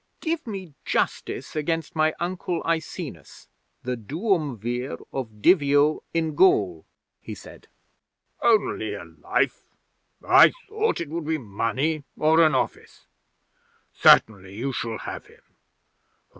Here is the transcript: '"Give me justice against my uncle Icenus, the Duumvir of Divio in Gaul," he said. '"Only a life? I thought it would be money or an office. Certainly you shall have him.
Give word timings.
'"Give 0.19 0.47
me 0.47 0.73
justice 0.83 1.55
against 1.55 1.95
my 1.95 2.15
uncle 2.19 2.63
Icenus, 2.65 3.47
the 3.83 3.95
Duumvir 3.95 4.97
of 5.13 5.41
Divio 5.43 6.01
in 6.11 6.33
Gaul," 6.33 6.87
he 7.21 7.35
said. 7.35 7.67
'"Only 8.41 8.95
a 8.95 9.05
life? 9.05 9.67
I 10.27 10.53
thought 10.67 11.01
it 11.01 11.09
would 11.09 11.27
be 11.27 11.37
money 11.37 12.03
or 12.17 12.41
an 12.41 12.55
office. 12.55 13.05
Certainly 13.93 14.55
you 14.55 14.73
shall 14.73 14.97
have 14.97 15.27
him. 15.27 15.43